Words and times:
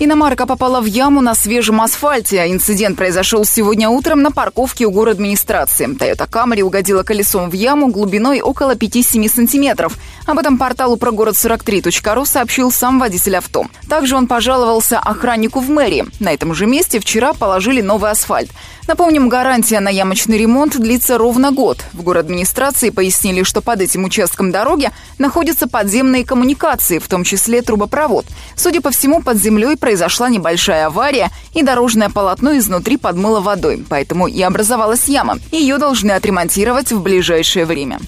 Иномарка 0.00 0.44
попала 0.44 0.80
в 0.80 0.86
яму 0.86 1.20
на 1.20 1.36
свежем 1.36 1.80
асфальте. 1.80 2.50
Инцидент 2.50 2.96
произошел 2.96 3.44
сегодня 3.44 3.88
утром 3.88 4.22
на 4.22 4.32
парковке 4.32 4.86
у 4.86 4.90
город 4.90 5.14
администрации. 5.14 5.86
Toyota 5.86 6.28
Camry 6.28 6.62
угодила 6.62 7.04
колесом 7.04 7.48
в 7.48 7.52
яму 7.52 7.86
глубиной 7.86 8.40
около 8.40 8.74
5-7 8.74 9.28
сантиметров. 9.28 9.96
Об 10.26 10.40
этом 10.40 10.58
порталу 10.58 10.96
про 10.96 11.12
город 11.12 11.36
43.ру 11.36 12.24
сообщил 12.24 12.72
сам 12.72 12.98
водитель 12.98 13.36
авто. 13.36 13.66
Также 13.88 14.16
он 14.16 14.26
пожаловался 14.26 14.98
охраннику 14.98 15.60
в 15.60 15.70
мэрии. 15.70 16.06
На 16.18 16.32
этом 16.32 16.54
же 16.54 16.66
месте 16.66 16.98
вчера 16.98 17.32
положили 17.32 17.80
новый 17.80 18.10
асфальт. 18.10 18.50
Напомним, 18.86 19.30
гарантия 19.30 19.80
на 19.80 19.88
ямочный 19.88 20.36
ремонт 20.36 20.78
длится 20.78 21.16
ровно 21.16 21.52
год. 21.52 21.82
В 21.94 22.02
город 22.02 22.26
администрации 22.26 22.90
пояснили, 22.90 23.42
что 23.42 23.62
под 23.62 23.80
этим 23.80 24.04
участком 24.04 24.52
дороги 24.52 24.90
находятся 25.18 25.66
подземные 25.66 26.24
коммуникации, 26.24 26.98
в 26.98 27.08
том 27.08 27.24
числе 27.24 27.62
трубопровод. 27.62 28.26
Судя 28.56 28.82
по 28.82 28.90
всему, 28.90 29.22
под 29.22 29.38
землей 29.38 29.76
произошла 29.84 30.30
небольшая 30.30 30.86
авария, 30.86 31.30
и 31.52 31.62
дорожное 31.62 32.08
полотно 32.08 32.56
изнутри 32.56 32.96
подмыло 32.96 33.40
водой, 33.40 33.84
поэтому 33.86 34.26
и 34.26 34.40
образовалась 34.40 35.08
яма. 35.08 35.38
Ее 35.52 35.76
должны 35.76 36.12
отремонтировать 36.12 36.90
в 36.90 37.02
ближайшее 37.02 37.66
время. 37.66 38.00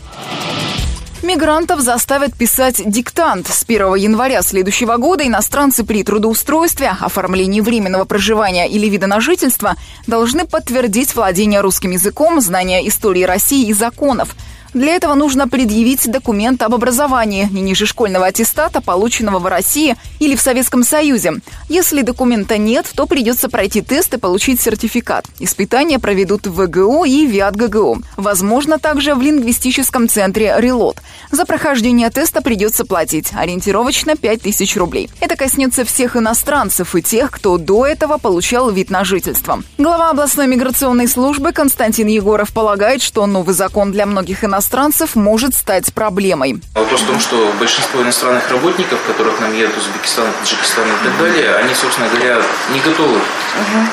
Мигрантов 1.22 1.82
заставят 1.82 2.34
писать 2.34 2.80
диктант. 2.82 3.48
С 3.48 3.62
1 3.62 3.94
января 3.96 4.40
следующего 4.40 4.96
года 4.96 5.26
иностранцы 5.26 5.84
при 5.84 6.02
трудоустройстве, 6.02 6.96
оформлении 6.98 7.60
временного 7.60 8.06
проживания 8.06 8.66
или 8.66 8.88
вида 8.88 9.06
на 9.06 9.20
жительство 9.20 9.74
должны 10.06 10.46
подтвердить 10.46 11.14
владение 11.14 11.60
русским 11.60 11.90
языком, 11.90 12.40
знание 12.40 12.88
истории 12.88 13.24
России 13.24 13.68
и 13.68 13.74
законов– 13.74 14.34
для 14.76 14.94
этого 14.94 15.14
нужно 15.14 15.48
предъявить 15.48 16.06
документ 16.10 16.60
об 16.60 16.74
образовании, 16.74 17.48
не 17.50 17.62
ниже 17.62 17.86
школьного 17.86 18.26
аттестата, 18.26 18.82
полученного 18.82 19.38
в 19.38 19.46
России 19.46 19.96
или 20.18 20.36
в 20.36 20.40
Советском 20.42 20.82
Союзе. 20.82 21.40
Если 21.70 22.02
документа 22.02 22.58
нет, 22.58 22.86
то 22.94 23.06
придется 23.06 23.48
пройти 23.48 23.80
тест 23.80 24.12
и 24.12 24.18
получить 24.18 24.60
сертификат. 24.60 25.24
Испытания 25.38 25.98
проведут 25.98 26.46
в 26.46 26.62
ВГУ 26.62 27.04
и 27.06 27.24
ВИАТ 27.24 27.56
ГГУ. 27.56 28.02
Возможно, 28.18 28.78
также 28.78 29.14
в 29.14 29.22
лингвистическом 29.22 30.10
центре 30.10 30.54
«Релот». 30.58 30.98
За 31.30 31.46
прохождение 31.46 32.10
теста 32.10 32.42
придется 32.42 32.84
платить 32.84 33.30
ориентировочно 33.32 34.14
5000 34.14 34.76
рублей. 34.76 35.08
Это 35.20 35.36
коснется 35.36 35.86
всех 35.86 36.16
иностранцев 36.16 36.94
и 36.94 37.00
тех, 37.00 37.30
кто 37.30 37.56
до 37.56 37.86
этого 37.86 38.18
получал 38.18 38.70
вид 38.70 38.90
на 38.90 39.04
жительство. 39.04 39.62
Глава 39.78 40.10
областной 40.10 40.46
миграционной 40.46 41.08
службы 41.08 41.52
Константин 41.52 42.08
Егоров 42.08 42.52
полагает, 42.52 43.00
что 43.00 43.24
новый 43.24 43.54
закон 43.54 43.90
для 43.90 44.04
многих 44.04 44.44
иностранцев 44.44 44.65
иностранцев 44.66 45.14
может 45.14 45.54
стать 45.54 45.94
проблемой. 45.94 46.60
Вопрос 46.74 47.02
в 47.02 47.06
том, 47.06 47.20
что 47.20 47.52
большинство 47.60 48.02
иностранных 48.02 48.50
работников, 48.50 48.98
которых 49.06 49.40
нам 49.40 49.54
едут 49.54 49.76
из 49.76 49.86
Узбекистана, 49.86 50.32
Таджикистана 50.40 50.88
и 50.88 51.04
так 51.04 51.18
далее, 51.18 51.54
они, 51.54 51.72
собственно 51.72 52.08
говоря, 52.08 52.42
не 52.72 52.80
готовы, 52.80 53.20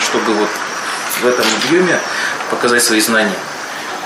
чтобы 0.02 0.34
вот 0.34 0.50
в 1.22 1.28
этом 1.28 1.46
объеме 1.64 2.00
показать 2.50 2.82
свои 2.82 3.02
знания. 3.02 3.36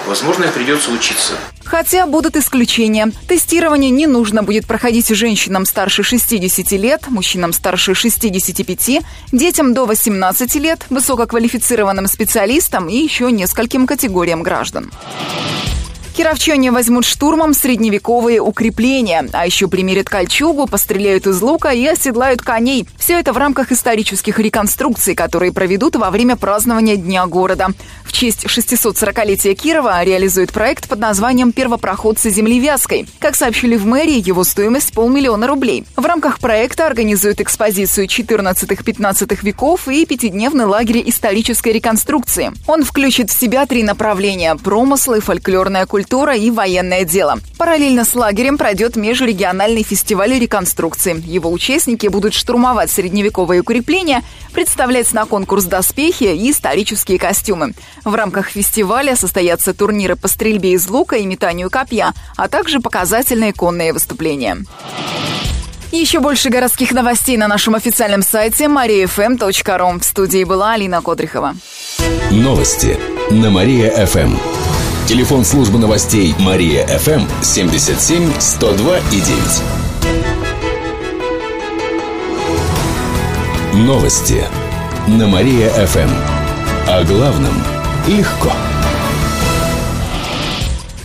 Возможно, 0.07 0.43
им 0.43 0.51
придется 0.51 0.91
учиться. 0.91 1.33
Хотя 1.63 2.05
будут 2.05 2.35
исключения. 2.35 3.11
Тестирование 3.27 3.91
не 3.91 4.07
нужно 4.07 4.43
будет 4.43 4.65
проходить 4.67 5.07
женщинам 5.07 5.65
старше 5.65 6.03
60 6.03 6.71
лет, 6.73 7.07
мужчинам 7.07 7.53
старше 7.53 7.93
65, 7.93 9.01
детям 9.31 9.73
до 9.73 9.85
18 9.85 10.55
лет, 10.55 10.85
высококвалифицированным 10.89 12.07
специалистам 12.07 12.89
и 12.89 12.97
еще 12.97 13.31
нескольким 13.31 13.87
категориям 13.87 14.43
граждан. 14.43 14.91
Кировчане 16.17 16.71
возьмут 16.71 17.05
штурмом 17.05 17.53
средневековые 17.53 18.41
укрепления, 18.41 19.29
а 19.33 19.45
еще 19.45 19.67
примерят 19.67 20.09
кольчугу, 20.09 20.65
постреляют 20.65 21.27
из 21.27 21.39
лука 21.43 21.71
и 21.71 21.85
оседлают 21.85 22.41
коней. 22.41 22.87
Все 22.97 23.19
это 23.19 23.33
в 23.33 23.37
рамках 23.37 23.71
исторических 23.71 24.39
реконструкций, 24.39 25.13
которые 25.13 25.53
проведут 25.53 25.95
во 25.95 26.09
время 26.09 26.35
празднования 26.35 26.95
Дня 26.95 27.27
города. 27.27 27.67
В 28.03 28.11
честь 28.13 28.45
640-летия 28.45 29.53
Кирова 29.53 30.03
реализует 30.03 30.51
проект 30.51 30.87
под 30.89 30.97
названием 30.97 31.51
«Первопроходцы 31.51 32.31
земли 32.31 32.59
Вязкой». 32.59 33.07
Как 33.19 33.35
сообщили 33.35 33.75
в 33.75 33.85
мэрии, 33.85 34.27
его 34.27 34.43
стоимость 34.43 34.93
полмиллиона 34.93 35.45
рублей. 35.45 35.85
В 35.95 36.03
рамках 36.03 36.39
проекта 36.39 36.87
организуют 36.87 37.41
экспозицию 37.41 38.07
14-15 38.07 39.37
веков 39.43 39.87
и 39.87 40.03
пятидневный 40.07 40.65
лагерь 40.65 41.03
исторической 41.05 41.73
реконструкции. 41.73 42.53
Он 42.65 42.83
включит 42.83 43.29
в 43.29 43.39
себя 43.39 43.67
три 43.67 43.83
направления– 43.83 44.55
промыслы, 44.63 45.19
фольклорная 45.19 45.85
культура 45.85 46.06
культура 46.07 46.37
и 46.37 46.49
военное 46.51 47.03
дело. 47.03 47.37
Параллельно 47.57 48.05
с 48.05 48.15
лагерем 48.15 48.57
пройдет 48.57 48.95
межрегиональный 48.95 49.83
фестиваль 49.83 50.39
реконструкции. 50.39 51.21
Его 51.25 51.51
участники 51.51 52.07
будут 52.07 52.33
штурмовать 52.33 52.89
средневековые 52.89 53.59
укрепления, 53.59 54.23
представлять 54.53 55.11
на 55.11 55.25
конкурс 55.25 55.65
доспехи 55.65 56.23
и 56.23 56.51
исторические 56.51 57.19
костюмы. 57.19 57.73
В 58.05 58.15
рамках 58.15 58.47
фестиваля 58.51 59.17
состоятся 59.17 59.73
турниры 59.73 60.15
по 60.15 60.29
стрельбе 60.29 60.71
из 60.71 60.87
лука 60.87 61.17
и 61.17 61.25
метанию 61.25 61.69
копья, 61.69 62.13
а 62.37 62.47
также 62.47 62.79
показательные 62.79 63.51
конные 63.51 63.91
выступления. 63.91 64.59
Еще 65.91 66.19
больше 66.21 66.49
городских 66.49 66.91
новостей 66.91 67.35
на 67.35 67.49
нашем 67.49 67.75
официальном 67.75 68.21
сайте 68.21 68.65
mariafm.ru. 68.65 69.99
В 69.99 70.03
студии 70.05 70.45
была 70.45 70.71
Алина 70.71 71.01
Кодрихова. 71.01 71.55
Новости 72.31 72.97
на 73.29 73.49
Мария-ФМ. 73.49 74.56
Телефон 75.07 75.45
службы 75.45 75.79
новостей 75.79 76.35
Мария 76.37 76.85
ФМ 76.85 77.21
77 77.41 78.29
102 78.39 78.97
и 78.97 79.21
9. 83.71 83.85
Новости 83.85 84.43
на 85.07 85.27
Мария 85.27 85.69
ФМ. 85.69 86.09
О 86.89 87.05
главном 87.05 87.53
легко. 88.05 88.51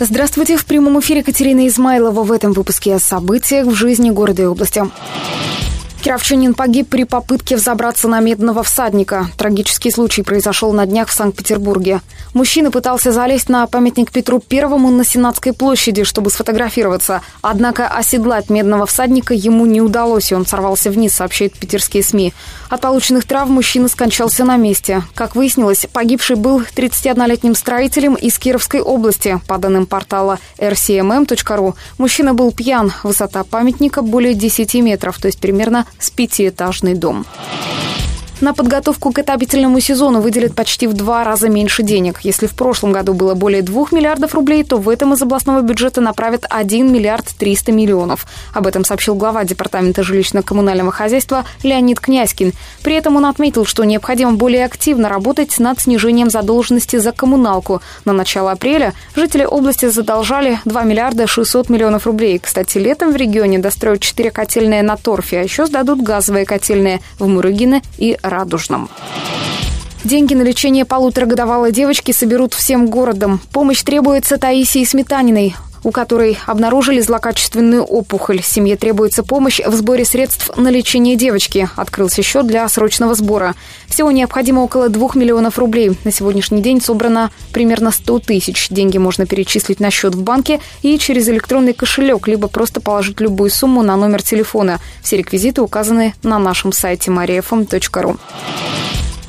Здравствуйте, 0.00 0.56
в 0.56 0.64
прямом 0.64 0.98
эфире 0.98 1.22
Катерина 1.22 1.68
Измайлова 1.68 2.24
в 2.24 2.32
этом 2.32 2.50
выпуске 2.54 2.96
о 2.96 2.98
событиях 2.98 3.68
в 3.68 3.74
жизни 3.74 4.10
города 4.10 4.42
и 4.42 4.46
области. 4.46 4.82
Кировчанин 6.02 6.54
погиб 6.54 6.88
при 6.88 7.04
попытке 7.04 7.54
взобраться 7.54 8.08
на 8.08 8.18
медного 8.18 8.64
всадника. 8.64 9.28
Трагический 9.38 9.92
случай 9.92 10.22
произошел 10.22 10.72
на 10.72 10.84
днях 10.84 11.08
в 11.08 11.12
Санкт-Петербурге. 11.12 12.00
Мужчина 12.34 12.72
пытался 12.72 13.12
залезть 13.12 13.48
на 13.48 13.64
памятник 13.68 14.10
Петру 14.10 14.40
Первому 14.40 14.90
на 14.90 15.04
Сенатской 15.04 15.52
площади, 15.52 16.02
чтобы 16.02 16.30
сфотографироваться. 16.30 17.20
Однако 17.40 17.86
оседлать 17.86 18.50
медного 18.50 18.86
всадника 18.86 19.32
ему 19.32 19.64
не 19.64 19.80
удалось, 19.80 20.32
и 20.32 20.34
он 20.34 20.44
сорвался 20.44 20.90
вниз, 20.90 21.14
сообщают 21.14 21.52
питерские 21.56 22.02
СМИ. 22.02 22.34
От 22.72 22.80
полученных 22.80 23.26
травм 23.26 23.52
мужчина 23.52 23.86
скончался 23.86 24.46
на 24.46 24.56
месте. 24.56 25.02
Как 25.14 25.36
выяснилось, 25.36 25.86
погибший 25.92 26.36
был 26.36 26.62
31-летним 26.62 27.54
строителем 27.54 28.14
из 28.14 28.38
Кировской 28.38 28.80
области. 28.80 29.38
По 29.46 29.58
данным 29.58 29.84
портала 29.84 30.38
rcmm.ru, 30.56 31.74
мужчина 31.98 32.32
был 32.32 32.50
пьян. 32.50 32.90
Высота 33.02 33.44
памятника 33.44 34.00
более 34.00 34.32
10 34.32 34.72
метров, 34.76 35.18
то 35.18 35.26
есть 35.26 35.38
примерно 35.38 35.84
с 35.98 36.08
пятиэтажный 36.08 36.94
дом. 36.94 37.26
На 38.42 38.54
подготовку 38.54 39.12
к 39.12 39.20
отопительному 39.20 39.78
сезону 39.78 40.20
выделят 40.20 40.56
почти 40.56 40.88
в 40.88 40.94
два 40.94 41.22
раза 41.22 41.48
меньше 41.48 41.84
денег. 41.84 42.18
Если 42.22 42.48
в 42.48 42.56
прошлом 42.56 42.90
году 42.90 43.14
было 43.14 43.34
более 43.34 43.62
2 43.62 43.86
миллиардов 43.92 44.34
рублей, 44.34 44.64
то 44.64 44.78
в 44.78 44.88
этом 44.88 45.14
из 45.14 45.22
областного 45.22 45.60
бюджета 45.60 46.00
направят 46.00 46.44
1 46.50 46.92
миллиард 46.92 47.24
300 47.38 47.70
миллионов. 47.70 48.26
Об 48.52 48.66
этом 48.66 48.84
сообщил 48.84 49.14
глава 49.14 49.44
Департамента 49.44 50.02
жилищно-коммунального 50.02 50.90
хозяйства 50.90 51.44
Леонид 51.62 52.00
Князькин. 52.00 52.52
При 52.82 52.96
этом 52.96 53.14
он 53.14 53.26
отметил, 53.26 53.64
что 53.64 53.84
необходимо 53.84 54.32
более 54.32 54.64
активно 54.64 55.08
работать 55.08 55.60
над 55.60 55.78
снижением 55.78 56.28
задолженности 56.28 56.96
за 56.96 57.12
коммуналку. 57.12 57.80
На 58.04 58.12
начало 58.12 58.50
апреля 58.50 58.92
жители 59.14 59.44
области 59.44 59.86
задолжали 59.86 60.58
2 60.64 60.82
миллиарда 60.82 61.28
600 61.28 61.68
миллионов 61.68 62.06
рублей. 62.06 62.40
Кстати, 62.40 62.78
летом 62.78 63.12
в 63.12 63.16
регионе 63.16 63.60
достроят 63.60 64.00
4 64.00 64.32
котельные 64.32 64.82
на 64.82 64.96
торфе, 64.96 65.38
а 65.38 65.42
еще 65.44 65.66
сдадут 65.66 66.02
газовые 66.02 66.44
котельные 66.44 67.00
в 67.20 67.28
Мурыгино 67.28 67.82
и 67.98 68.18
Радужном. 68.32 68.88
Деньги 70.04 70.34
на 70.34 70.42
лечение 70.42 70.84
полуторагодовалой 70.84 71.70
девочки 71.70 72.12
соберут 72.12 72.54
всем 72.54 72.86
городом. 72.86 73.40
Помощь 73.52 73.82
требуется 73.82 74.38
Таисии 74.38 74.84
Сметаниной 74.84 75.54
у 75.84 75.90
которой 75.90 76.38
обнаружили 76.46 77.00
злокачественную 77.00 77.82
опухоль. 77.82 78.42
Семье 78.42 78.76
требуется 78.76 79.22
помощь 79.22 79.60
в 79.60 79.74
сборе 79.74 80.04
средств 80.04 80.50
на 80.56 80.68
лечение 80.68 81.16
девочки. 81.16 81.68
Открылся 81.76 82.22
счет 82.22 82.46
для 82.46 82.68
срочного 82.68 83.14
сбора. 83.14 83.54
Всего 83.88 84.10
необходимо 84.10 84.60
около 84.60 84.88
2 84.88 85.10
миллионов 85.14 85.58
рублей. 85.58 85.96
На 86.04 86.12
сегодняшний 86.12 86.62
день 86.62 86.80
собрано 86.80 87.30
примерно 87.52 87.90
100 87.90 88.18
тысяч. 88.20 88.68
Деньги 88.70 88.98
можно 88.98 89.26
перечислить 89.26 89.80
на 89.80 89.90
счет 89.90 90.14
в 90.14 90.22
банке 90.22 90.60
и 90.82 90.98
через 90.98 91.28
электронный 91.28 91.72
кошелек, 91.72 92.28
либо 92.28 92.48
просто 92.48 92.80
положить 92.80 93.20
любую 93.20 93.50
сумму 93.50 93.82
на 93.82 93.96
номер 93.96 94.22
телефона. 94.22 94.80
Все 95.02 95.16
реквизиты 95.16 95.62
указаны 95.62 96.14
на 96.22 96.38
нашем 96.38 96.72
сайте 96.72 97.10
mariafm.ru. 97.10 98.18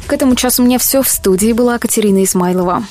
К 0.07 0.13
этому 0.13 0.35
часу 0.35 0.61
у 0.61 0.65
меня 0.65 0.77
все. 0.79 1.01
В 1.01 1.07
студии 1.07 1.53
была 1.53 1.77
Катерина 1.79 2.23
Измайлова. 2.23 2.83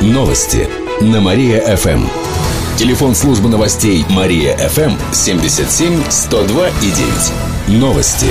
Новости 0.00 0.68
на 1.00 1.20
Мария-ФМ. 1.20 2.27
Телефон 2.78 3.16
службы 3.16 3.48
новостей 3.48 4.04
Мария-ФМ 4.08 5.12
77 5.12 6.00
102 6.08 6.68
и 6.68 6.72
9. 7.72 7.80
Новости 7.80 8.28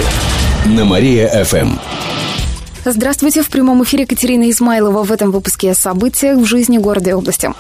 на 0.66 0.86
Мария-ФМ. 0.86 1.74
Здравствуйте, 2.86 3.42
в 3.42 3.50
прямом 3.50 3.84
эфире 3.84 4.08
Катерина 4.08 4.50
Измайлова. 4.50 5.04
В 5.04 5.12
этом 5.12 5.32
выпуске 5.32 5.72
о 5.72 5.76
событиях 5.76 6.40
в 6.40 6.46
жизни 6.46 6.78
города 6.78 7.10
и 7.10 7.14
области. 7.14 7.52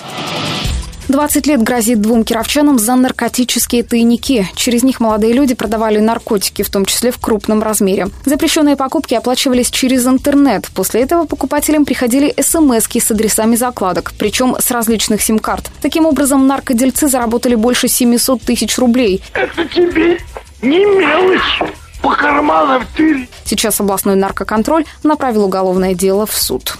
20 1.07 1.47
лет 1.47 1.63
грозит 1.63 2.01
двум 2.01 2.23
кировчанам 2.23 2.79
за 2.79 2.95
наркотические 2.95 3.83
тайники. 3.83 4.47
Через 4.55 4.83
них 4.83 4.99
молодые 4.99 5.33
люди 5.33 5.55
продавали 5.55 5.99
наркотики, 5.99 6.63
в 6.63 6.69
том 6.69 6.85
числе 6.85 7.11
в 7.11 7.17
крупном 7.17 7.63
размере. 7.63 8.09
Запрещенные 8.25 8.75
покупки 8.75 9.13
оплачивались 9.13 9.69
через 9.69 10.05
интернет. 10.05 10.67
После 10.75 11.01
этого 11.01 11.25
покупателям 11.25 11.85
приходили 11.85 12.33
смс 12.41 12.87
с 12.87 13.11
адресами 13.11 13.55
закладок, 13.55 14.13
причем 14.17 14.55
с 14.59 14.69
различных 14.71 15.21
сим-карт. 15.21 15.71
Таким 15.81 16.05
образом, 16.05 16.45
наркодельцы 16.45 17.07
заработали 17.07 17.55
больше 17.55 17.87
700 17.87 18.41
тысяч 18.41 18.77
рублей. 18.77 19.21
Это 19.33 19.65
тебе 19.65 20.19
не 20.61 20.85
мелочь 20.85 21.61
по 22.01 22.09
карманам 22.15 22.83
тырь. 22.95 23.29
Сейчас 23.45 23.79
областной 23.79 24.15
наркоконтроль 24.15 24.85
направил 25.03 25.45
уголовное 25.45 25.93
дело 25.93 26.25
в 26.25 26.33
суд. 26.33 26.77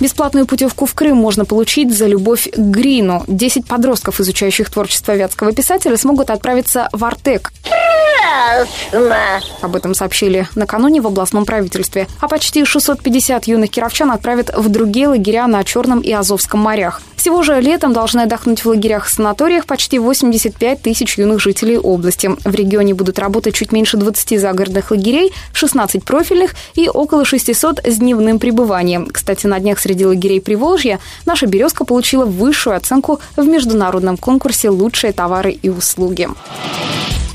Бесплатную 0.00 0.46
путевку 0.46 0.86
в 0.86 0.94
Крым 0.94 1.16
можно 1.16 1.44
получить 1.44 1.96
за 1.96 2.06
любовь 2.06 2.48
к 2.50 2.58
Грину. 2.58 3.24
Десять 3.26 3.66
подростков, 3.66 4.20
изучающих 4.20 4.70
творчество 4.70 5.14
вятского 5.14 5.52
писателя, 5.52 5.96
смогут 5.96 6.30
отправиться 6.30 6.88
в 6.92 7.04
Артек. 7.04 7.52
Прекрасно! 7.62 9.40
Об 9.60 9.76
этом 9.76 9.94
сообщили 9.94 10.48
накануне 10.54 11.00
в 11.00 11.06
областном 11.06 11.44
правительстве. 11.44 12.08
А 12.20 12.28
почти 12.28 12.64
650 12.64 13.46
юных 13.46 13.70
кировчан 13.70 14.10
отправят 14.10 14.50
в 14.54 14.68
другие 14.68 15.08
лагеря 15.08 15.46
на 15.46 15.62
Черном 15.64 16.00
и 16.00 16.12
Азовском 16.12 16.60
морях. 16.60 17.00
Всего 17.24 17.42
же 17.42 17.58
летом 17.58 17.94
должны 17.94 18.20
отдохнуть 18.20 18.62
в 18.62 18.68
лагерях 18.68 19.08
и 19.08 19.10
санаториях 19.10 19.64
почти 19.64 19.98
85 19.98 20.82
тысяч 20.82 21.16
юных 21.16 21.40
жителей 21.40 21.78
области. 21.78 22.30
В 22.44 22.54
регионе 22.54 22.92
будут 22.92 23.18
работать 23.18 23.54
чуть 23.54 23.72
меньше 23.72 23.96
20 23.96 24.38
загородных 24.38 24.90
лагерей, 24.90 25.32
16 25.54 26.04
профильных 26.04 26.54
и 26.74 26.86
около 26.86 27.24
600 27.24 27.80
с 27.82 27.96
дневным 27.96 28.38
пребыванием. 28.38 29.06
Кстати, 29.06 29.46
на 29.46 29.58
днях 29.58 29.78
среди 29.78 30.04
лагерей 30.04 30.42
Приволжья 30.42 31.00
наша 31.24 31.46
«Березка» 31.46 31.86
получила 31.86 32.26
высшую 32.26 32.76
оценку 32.76 33.20
в 33.36 33.46
международном 33.46 34.18
конкурсе 34.18 34.68
«Лучшие 34.68 35.14
товары 35.14 35.52
и 35.52 35.70
услуги». 35.70 36.28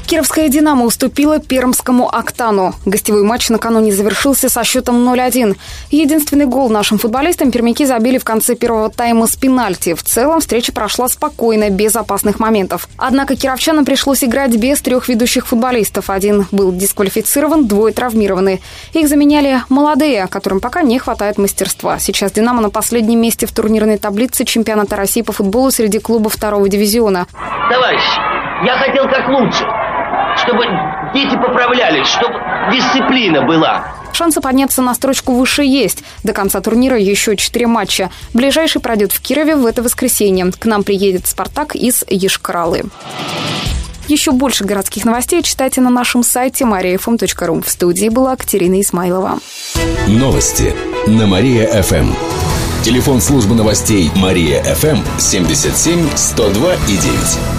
Кировская 0.09 0.49
«Динамо» 0.49 0.85
уступила 0.85 1.37
пермскому 1.37 2.09
«Октану». 2.09 2.73
Гостевой 2.83 3.21
матч 3.21 3.49
накануне 3.49 3.91
завершился 3.91 4.49
со 4.49 4.63
счетом 4.63 5.07
0-1. 5.07 5.55
Единственный 5.91 6.47
гол 6.47 6.67
нашим 6.71 6.97
футболистам 6.97 7.51
пермяки 7.51 7.85
забили 7.85 8.17
в 8.17 8.23
конце 8.23 8.55
первого 8.55 8.89
тайма 8.89 9.27
с 9.27 9.35
пенальти. 9.35 9.93
В 9.93 10.01
целом 10.01 10.39
встреча 10.39 10.73
прошла 10.73 11.09
спокойно, 11.09 11.69
без 11.69 11.95
опасных 11.95 12.39
моментов. 12.39 12.89
Однако 12.97 13.35
кировчанам 13.35 13.85
пришлось 13.85 14.23
играть 14.23 14.55
без 14.55 14.81
трех 14.81 15.09
ведущих 15.09 15.45
футболистов. 15.45 16.09
Один 16.09 16.47
был 16.51 16.71
дисквалифицирован, 16.71 17.67
двое 17.67 17.93
травмированы. 17.93 18.61
Их 18.93 19.07
заменяли 19.07 19.61
молодые, 19.69 20.25
которым 20.25 20.59
пока 20.59 20.81
не 20.81 20.97
хватает 20.97 21.37
мастерства. 21.37 21.99
Сейчас 21.99 22.31
«Динамо» 22.31 22.63
на 22.63 22.71
последнем 22.71 23.21
месте 23.21 23.45
в 23.45 23.51
турнирной 23.51 23.99
таблице 23.99 24.43
чемпионата 24.43 24.95
России 24.95 25.21
по 25.21 25.33
футболу 25.33 25.69
среди 25.69 25.99
клубов 25.99 26.33
второго 26.33 26.67
дивизиона. 26.67 27.27
Товарищи, 27.69 28.65
я 28.65 28.75
хотел 28.79 29.03
как 29.03 29.29
лучше 29.29 29.67
чтобы 30.49 30.65
дети 31.13 31.35
поправлялись, 31.35 32.07
чтобы 32.07 32.33
дисциплина 32.71 33.45
была. 33.45 33.93
Шансы 34.13 34.41
подняться 34.41 34.81
на 34.81 34.95
строчку 34.95 35.33
выше 35.33 35.63
есть. 35.63 36.03
До 36.23 36.33
конца 36.33 36.59
турнира 36.59 36.97
еще 36.97 37.37
четыре 37.37 37.67
матча. 37.67 38.09
Ближайший 38.33 38.81
пройдет 38.81 39.11
в 39.11 39.21
Кирове 39.21 39.55
в 39.55 39.65
это 39.65 39.83
воскресенье. 39.83 40.51
К 40.51 40.65
нам 40.65 40.83
приедет 40.83 41.27
«Спартак» 41.27 41.75
из 41.75 42.03
Ешкаралы. 42.07 42.85
Еще 44.07 44.31
больше 44.31 44.65
городских 44.65 45.05
новостей 45.05 45.43
читайте 45.43 45.81
на 45.81 45.91
нашем 45.91 46.23
сайте 46.23 46.65
mariafm.ru. 46.65 47.63
В 47.63 47.69
студии 47.69 48.09
была 48.09 48.35
Катерина 48.35 48.81
Исмайлова. 48.81 49.37
Новости 50.07 50.73
на 51.05 51.27
Мария-ФМ. 51.27 52.11
Телефон 52.83 53.21
службы 53.21 53.53
новостей 53.53 54.09
Мария-ФМ 54.15 54.97
77 55.19 56.07
102 56.15 56.73
и 56.73 56.97
9. 56.97 57.58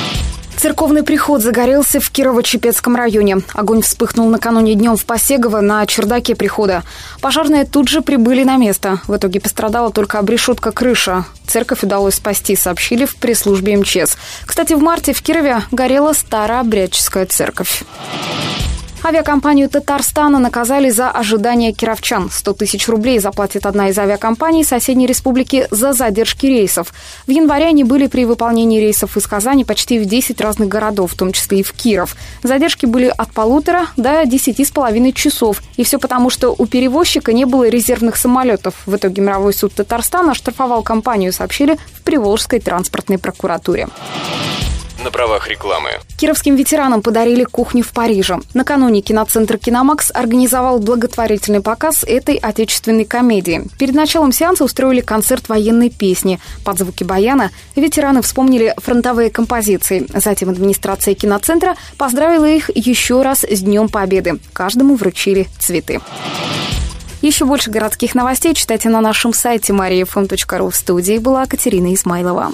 Церковный 0.61 1.01
приход 1.01 1.41
загорелся 1.41 1.99
в 1.99 2.11
Кирово-Чепецком 2.11 2.95
районе. 2.95 3.37
Огонь 3.55 3.81
вспыхнул 3.81 4.29
накануне 4.29 4.75
днем 4.75 4.95
в 4.95 5.05
Посегово 5.05 5.59
на 5.59 5.83
чердаке 5.87 6.35
прихода. 6.35 6.83
Пожарные 7.19 7.65
тут 7.65 7.87
же 7.87 8.03
прибыли 8.03 8.43
на 8.43 8.57
место. 8.57 8.99
В 9.07 9.17
итоге 9.17 9.39
пострадала 9.39 9.91
только 9.91 10.19
обрешетка 10.19 10.71
крыша. 10.71 11.25
Церковь 11.47 11.81
удалось 11.81 12.13
спасти, 12.13 12.55
сообщили 12.55 13.05
в 13.05 13.15
пресс-службе 13.15 13.75
МЧС. 13.75 14.17
Кстати, 14.45 14.73
в 14.73 14.83
марте 14.83 15.13
в 15.13 15.23
Кирове 15.23 15.63
горела 15.71 16.13
старообрядческая 16.13 17.25
церковь. 17.25 17.83
Авиакомпанию 19.03 19.67
Татарстана 19.67 20.37
наказали 20.37 20.91
за 20.91 21.09
ожидание 21.09 21.73
кировчан. 21.73 22.29
100 22.29 22.53
тысяч 22.53 22.87
рублей 22.87 23.17
заплатит 23.17 23.65
одна 23.65 23.89
из 23.89 23.97
авиакомпаний 23.97 24.63
соседней 24.63 25.07
республики 25.07 25.67
за 25.71 25.93
задержки 25.93 26.45
рейсов. 26.45 26.93
В 27.25 27.31
январе 27.31 27.65
они 27.65 27.83
были 27.83 28.05
при 28.05 28.25
выполнении 28.25 28.79
рейсов 28.79 29.17
из 29.17 29.25
Казани 29.25 29.65
почти 29.65 29.97
в 29.97 30.05
10 30.05 30.39
разных 30.39 30.67
городов, 30.67 31.13
в 31.13 31.17
том 31.17 31.31
числе 31.31 31.61
и 31.61 31.63
в 31.63 31.73
Киров. 31.73 32.15
Задержки 32.43 32.85
были 32.85 33.11
от 33.17 33.31
полутора 33.33 33.87
до 33.97 34.23
десяти 34.25 34.63
с 34.63 34.69
половиной 34.69 35.13
часов. 35.13 35.63
И 35.77 35.83
все 35.83 35.97
потому, 35.97 36.29
что 36.29 36.53
у 36.55 36.67
перевозчика 36.67 37.33
не 37.33 37.45
было 37.45 37.67
резервных 37.67 38.17
самолетов. 38.17 38.75
В 38.85 38.95
итоге 38.95 39.23
мировой 39.23 39.55
суд 39.55 39.73
Татарстана 39.73 40.33
оштрафовал 40.33 40.83
компанию, 40.83 41.33
сообщили 41.33 41.79
в 41.93 42.03
Приволжской 42.03 42.59
транспортной 42.59 43.17
прокуратуре 43.17 43.87
на 45.03 45.11
правах 45.11 45.47
рекламы. 45.47 45.91
Кировским 46.17 46.55
ветеранам 46.55 47.01
подарили 47.01 47.43
кухню 47.43 47.83
в 47.83 47.89
Париже. 47.89 48.39
Накануне 48.53 49.01
киноцентр 49.01 49.57
«Киномакс» 49.57 50.11
организовал 50.13 50.79
благотворительный 50.79 51.61
показ 51.61 52.03
этой 52.03 52.35
отечественной 52.35 53.05
комедии. 53.05 53.63
Перед 53.79 53.95
началом 53.95 54.31
сеанса 54.31 54.63
устроили 54.63 55.01
концерт 55.01 55.49
военной 55.49 55.89
песни. 55.89 56.39
Под 56.63 56.77
звуки 56.77 57.03
баяна 57.03 57.51
ветераны 57.75 58.21
вспомнили 58.21 58.73
фронтовые 58.77 59.29
композиции. 59.29 60.05
Затем 60.13 60.49
администрация 60.49 61.15
киноцентра 61.15 61.75
поздравила 61.97 62.45
их 62.45 62.69
еще 62.75 63.21
раз 63.21 63.43
с 63.43 63.61
Днем 63.61 63.89
Победы. 63.89 64.39
Каждому 64.53 64.95
вручили 64.95 65.47
цветы. 65.59 66.01
Еще 67.21 67.45
больше 67.45 67.69
городских 67.69 68.15
новостей 68.15 68.55
читайте 68.55 68.89
на 68.89 68.99
нашем 68.99 69.33
сайте 69.33 69.73
mariafm.ru. 69.73 70.71
В 70.71 70.75
студии 70.75 71.19
была 71.19 71.45
Катерина 71.45 71.93
Исмайлова. 71.93 72.51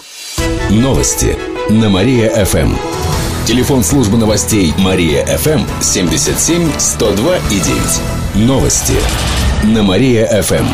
Новости 0.69 1.37
на 1.69 1.89
Мария-ФМ. 1.89 2.75
Телефон 3.45 3.81
службы 3.81 4.17
новостей 4.17 4.73
Мария-ФМ 4.77 5.61
77 5.81 6.69
102 6.77 7.37
и 7.37 7.59
9. 8.35 8.45
Новости 8.45 8.95
на 9.63 9.83
Мария-ФМ. 9.83 10.65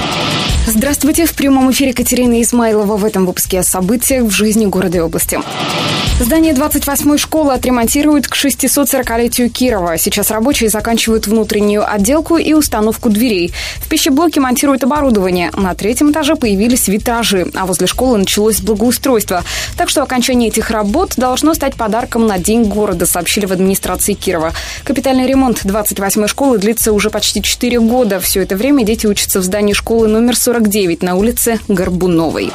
Здравствуйте, 0.65 1.27
в 1.27 1.33
прямом 1.33 1.71
эфире 1.71 1.93
Катерина 1.93 2.41
Измайлова 2.41 2.97
в 2.97 3.05
этом 3.05 3.27
выпуске 3.27 3.59
о 3.59 3.63
событиях 3.63 4.23
в 4.23 4.31
жизни 4.31 4.65
города 4.65 4.97
и 4.97 5.01
области. 5.01 5.39
Здание 6.19 6.53
28-й 6.53 7.17
школы 7.17 7.53
отремонтируют 7.53 8.27
к 8.27 8.35
640-летию 8.35 9.49
Кирова. 9.49 9.97
Сейчас 9.97 10.31
рабочие 10.31 10.69
заканчивают 10.69 11.27
внутреннюю 11.27 11.91
отделку 11.91 12.37
и 12.37 12.53
установку 12.53 13.09
дверей. 13.09 13.53
В 13.77 13.89
пищеблоке 13.89 14.39
монтируют 14.39 14.83
оборудование. 14.83 15.51
На 15.53 15.75
третьем 15.75 16.11
этаже 16.11 16.35
появились 16.35 16.87
витражи, 16.87 17.47
а 17.55 17.65
возле 17.65 17.87
школы 17.87 18.19
началось 18.19 18.61
благоустройство. 18.61 19.43
Так 19.77 19.89
что 19.89 20.01
окончание 20.01 20.49
этих 20.49 20.69
работ 20.69 21.13
должно 21.17 21.53
стать 21.53 21.75
подарком 21.75 22.25
на 22.27 22.37
День 22.37 22.65
города, 22.65 23.05
сообщили 23.05 23.45
в 23.45 23.51
администрации 23.51 24.13
Кирова. 24.13 24.53
Капитальный 24.83 25.27
ремонт 25.27 25.65
28-й 25.65 26.27
школы 26.27 26.57
длится 26.57 26.93
уже 26.93 27.09
почти 27.09 27.41
4 27.41 27.79
года. 27.81 28.19
Все 28.19 28.41
это 28.41 28.55
время 28.55 28.85
дети 28.85 29.07
учатся 29.07 29.39
в 29.39 29.43
здании 29.43 29.73
школы 29.73 30.07
номер 30.07 30.37
40 30.37 30.53
49 30.63 31.03
на 31.03 31.15
улице 31.15 31.59
Горбуновой. 31.67 32.51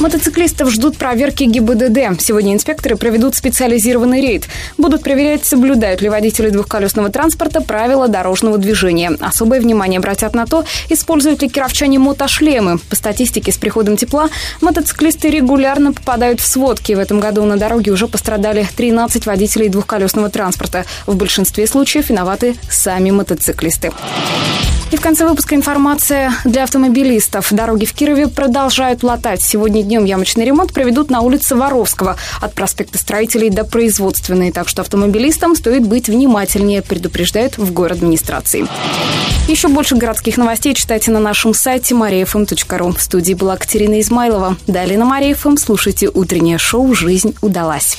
Мотоциклистов 0.00 0.70
ждут 0.70 0.96
проверки 0.96 1.44
ГИБДД. 1.44 2.18
Сегодня 2.22 2.54
инспекторы 2.54 2.96
проведут 2.96 3.34
специализированный 3.34 4.22
рейд. 4.22 4.48
Будут 4.78 5.02
проверять, 5.02 5.44
соблюдают 5.44 6.00
ли 6.00 6.08
водители 6.08 6.48
двухколесного 6.48 7.10
транспорта 7.10 7.60
правила 7.60 8.08
дорожного 8.08 8.56
движения. 8.56 9.12
Особое 9.20 9.60
внимание 9.60 9.98
обратят 9.98 10.34
на 10.34 10.46
то, 10.46 10.64
используют 10.88 11.42
ли 11.42 11.50
кировчане 11.50 11.98
мотошлемы. 11.98 12.78
По 12.78 12.96
статистике, 12.96 13.52
с 13.52 13.58
приходом 13.58 13.98
тепла 13.98 14.30
мотоциклисты 14.62 15.28
регулярно 15.28 15.92
попадают 15.92 16.40
в 16.40 16.46
сводки. 16.46 16.94
В 16.94 16.98
этом 16.98 17.20
году 17.20 17.44
на 17.44 17.58
дороге 17.58 17.90
уже 17.90 18.08
пострадали 18.08 18.66
13 18.74 19.26
водителей 19.26 19.68
двухколесного 19.68 20.30
транспорта. 20.30 20.86
В 21.06 21.14
большинстве 21.14 21.66
случаев 21.66 22.08
виноваты 22.08 22.56
сами 22.70 23.10
мотоциклисты. 23.10 23.92
И 24.90 24.96
в 24.96 25.00
конце 25.00 25.26
выпуска 25.26 25.54
информация 25.54 26.32
для 26.44 26.64
автомобилистов. 26.64 27.52
Дороги 27.52 27.84
в 27.84 27.92
Кирове 27.92 28.26
продолжают 28.26 29.04
латать. 29.04 29.40
Сегодня 29.40 29.84
днем 29.84 30.04
ямочный 30.04 30.44
ремонт 30.44 30.72
проведут 30.72 31.10
на 31.10 31.20
улице 31.20 31.54
Воровского 31.54 32.16
от 32.40 32.54
проспекта 32.54 32.98
Строителей 32.98 33.50
до 33.50 33.64
Производственной. 33.64 34.50
Так 34.50 34.68
что 34.68 34.82
автомобилистам 34.82 35.54
стоит 35.54 35.86
быть 35.86 36.08
внимательнее, 36.08 36.82
предупреждают 36.82 37.56
в 37.56 37.72
город 37.72 37.98
администрации. 37.98 38.66
Еще 39.46 39.68
больше 39.68 39.96
городских 39.96 40.36
новостей 40.36 40.74
читайте 40.74 41.12
на 41.12 41.20
нашем 41.20 41.54
сайте 41.54 41.94
mariafm.ru. 41.94 42.96
В 42.96 43.02
студии 43.02 43.34
была 43.34 43.56
Катерина 43.56 44.00
Измайлова. 44.00 44.56
Далее 44.66 44.98
на 44.98 45.04
Мария-ФМ 45.04 45.56
слушайте 45.56 46.08
утреннее 46.12 46.58
шоу 46.58 46.94
«Жизнь 46.94 47.36
удалась». 47.42 47.96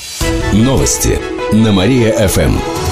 Новости 0.52 1.18
на 1.52 1.72
Мария-ФМ. 1.72 2.91